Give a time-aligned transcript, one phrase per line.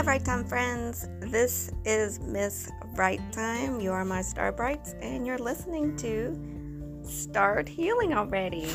[0.00, 1.10] Hi, Right Time friends.
[1.20, 3.80] This is Miss Right Time.
[3.80, 8.66] You are my Star Brights, and you're listening to Start Healing Already.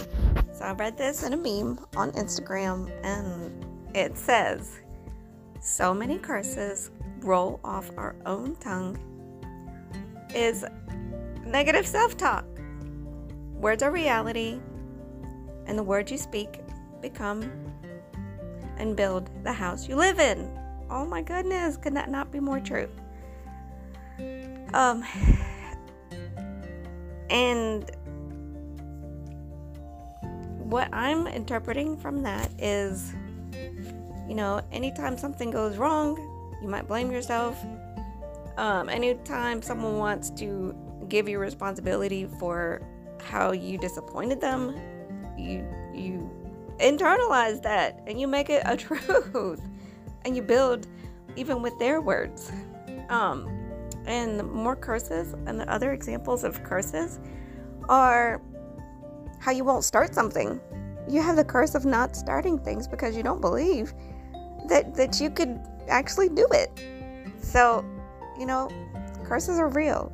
[0.54, 3.66] So, I read this in a meme on Instagram, and
[3.96, 4.82] it says,
[5.60, 6.92] So many curses
[7.22, 8.96] roll off our own tongue
[10.36, 10.64] is
[11.44, 12.46] negative self talk.
[13.56, 14.60] Words are reality,
[15.66, 16.60] and the words you speak
[17.02, 17.52] become
[18.78, 20.65] and build the house you live in.
[20.90, 22.90] Oh my goodness, could that not be more true?
[24.74, 25.04] Um,
[27.30, 27.90] and
[30.60, 33.14] what I'm interpreting from that is,
[34.28, 36.18] you know, anytime something goes wrong,
[36.62, 37.64] you might blame yourself.
[38.58, 40.76] Um, anytime someone wants to
[41.10, 42.82] give you responsibility for
[43.24, 44.76] how you disappointed them,
[45.38, 46.30] you you
[46.80, 49.62] internalize that and you make it a truth
[50.26, 50.88] and you build
[51.38, 52.52] even with their words.
[53.10, 53.62] Um
[54.06, 57.20] and more curses and the other examples of curses
[57.90, 58.42] are
[59.40, 60.60] how you won't start something.
[61.08, 63.94] You have the curse of not starting things because you don't believe
[64.68, 66.70] that that you could actually do it.
[67.40, 67.86] So
[68.38, 68.70] you know
[69.24, 70.12] curses are real.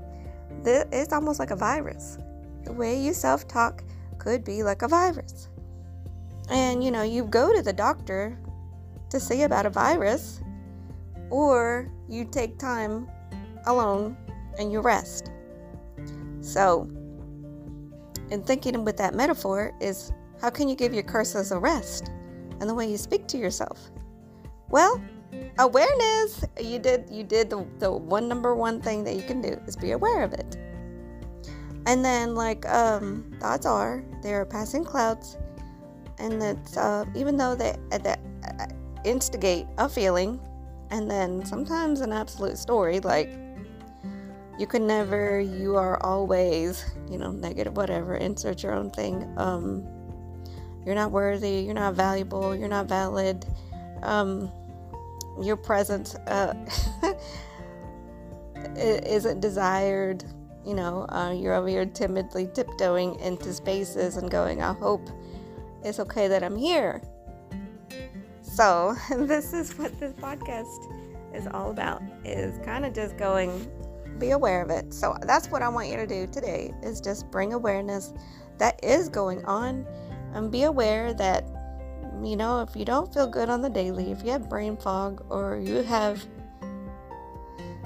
[0.64, 2.18] It's almost like a virus.
[2.66, 3.84] The way you self-talk
[4.20, 5.50] could be like a virus.
[6.50, 8.38] And you know, you go to the doctor
[9.12, 10.42] to see about a virus,
[11.30, 13.08] or you take time
[13.68, 14.18] alone
[14.58, 15.32] and you rest.
[16.42, 16.90] So,
[18.32, 22.10] in thinking with that metaphor, is how can you give your curses a rest
[22.60, 23.92] and the way you speak to yourself?
[24.70, 25.02] Well,
[25.60, 26.44] awareness.
[26.60, 29.76] You did you did the, the one number one thing that you can do is
[29.76, 30.58] be aware of it.
[31.86, 35.38] And then like um thoughts are they are passing clouds
[36.20, 38.21] and that uh, even though they that uh,
[39.06, 40.40] instigate a feeling
[40.90, 43.30] and then sometimes an absolute story like
[44.60, 49.86] you can never you are always you know negative whatever insert your own thing um
[50.86, 53.46] you're not worthy you're not valuable you're not valid
[54.04, 54.52] um
[55.42, 56.54] your presence uh
[58.76, 60.24] isn't desired
[60.66, 65.10] you know uh, you're over here timidly tiptoeing into spaces and going i hope
[65.84, 67.02] it's okay that I'm here.
[68.52, 70.92] So, this is what this podcast
[71.34, 73.72] is all about is kind of just going
[74.20, 74.94] be aware of it.
[74.94, 78.14] So, that's what I want you to do today is just bring awareness
[78.58, 79.88] that is going on
[80.34, 81.46] and be aware that
[82.22, 85.26] you know, if you don't feel good on the daily, if you have brain fog
[85.30, 86.24] or you have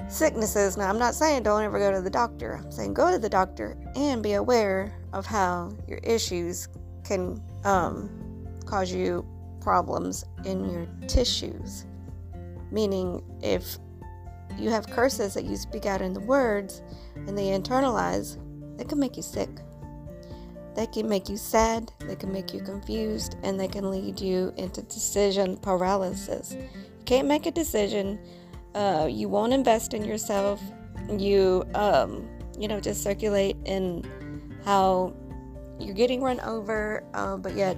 [0.08, 0.76] sicknesses.
[0.76, 2.60] Now, I'm not saying don't ever go to the doctor.
[2.62, 6.68] I'm saying go to the doctor and be aware of how your issues
[7.04, 8.10] can um,
[8.66, 9.26] cause you
[9.66, 11.86] problems in your tissues.
[12.70, 13.78] Meaning, if
[14.56, 16.82] you have curses that you speak out in the words
[17.16, 18.38] and they internalize,
[18.78, 19.50] they can make you sick.
[20.76, 24.52] They can make you sad, they can make you confused, and they can lead you
[24.56, 26.52] into decision paralysis.
[26.52, 28.20] You can't make a decision,
[28.76, 30.62] uh, you won't invest in yourself,
[31.10, 34.04] you, um, you know, just circulate in
[34.64, 35.12] how
[35.80, 37.76] you're getting run over, uh, but yet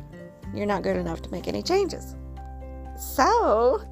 [0.54, 2.16] you're not good enough to make any changes.
[2.96, 3.82] So,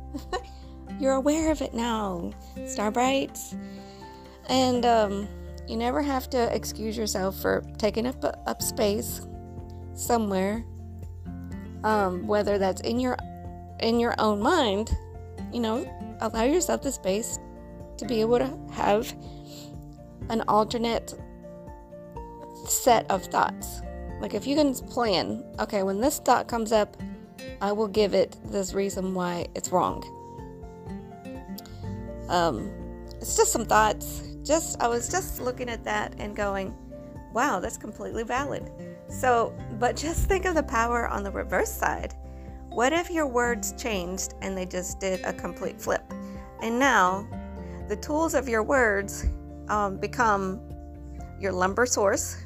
[1.01, 2.33] you're aware of it now,
[2.67, 3.39] Starbright.
[4.49, 5.29] And um,
[5.69, 9.27] you never have to excuse yourself for taking up up space
[9.95, 10.65] somewhere,
[11.85, 13.17] um, whether that's in your
[13.81, 14.97] in your own mind.
[15.53, 17.39] You know, allow yourself the space
[17.99, 19.13] to be able to have
[20.29, 21.15] an alternate
[22.67, 23.76] set of thoughts
[24.21, 26.97] like if you can plan, okay, when this thought comes up,
[27.61, 30.03] I will give it this reason why it's wrong.
[32.29, 32.71] Um,
[33.21, 34.23] it's just some thoughts.
[34.43, 36.75] Just I was just looking at that and going,
[37.33, 38.71] wow, that's completely valid.
[39.09, 42.15] So, but just think of the power on the reverse side.
[42.71, 46.03] What if your words changed and they just did a complete flip?
[46.63, 47.27] And now
[47.89, 49.27] the tools of your words
[49.69, 50.61] um, become
[51.41, 52.46] your lumber source,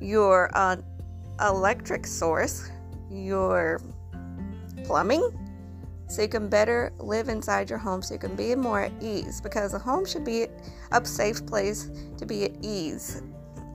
[0.00, 0.76] your uh,
[1.40, 2.70] electric source,
[3.10, 3.80] your
[4.84, 5.30] plumbing,
[6.08, 9.40] so you can better live inside your home so you can be more at ease
[9.40, 10.46] because a home should be
[10.92, 13.22] a safe place to be at ease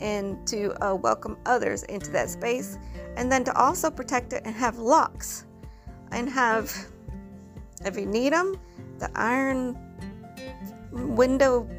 [0.01, 2.79] and to uh, welcome others into that space
[3.17, 5.45] and then to also protect it and have locks
[6.11, 6.75] and have
[7.85, 8.59] if you need them
[8.97, 9.77] the iron
[10.91, 11.69] window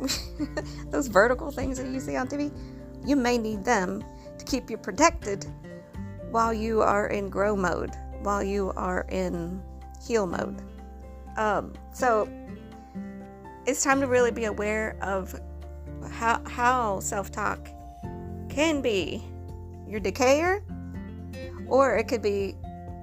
[0.90, 2.52] those vertical things that you see on tv
[3.06, 4.04] you may need them
[4.38, 5.46] to keep you protected
[6.30, 7.92] while you are in grow mode,
[8.22, 9.62] while you are in
[10.04, 10.60] heal mode.
[11.36, 12.28] Um, so
[13.66, 15.38] it's time to really be aware of
[16.10, 17.68] how how self-talk
[18.48, 19.24] can be
[19.86, 20.62] your decayer
[21.68, 22.54] or it could be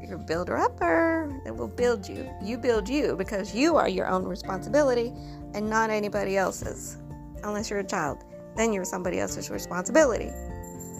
[0.01, 2.29] your builder upper that will build you.
[2.41, 5.13] You build you because you are your own responsibility
[5.53, 6.97] and not anybody else's.
[7.43, 8.23] Unless you're a child,
[8.55, 10.31] then you're somebody else's responsibility.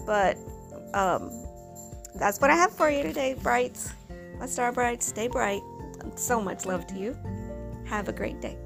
[0.06, 0.36] But
[0.94, 1.30] um,
[2.14, 3.92] that's what I have for you today, brights.
[4.38, 5.62] My star brights, stay bright.
[6.16, 7.16] So much love to you.
[7.86, 8.56] Have a great day.